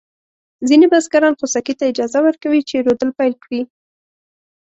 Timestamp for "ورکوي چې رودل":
2.23-3.09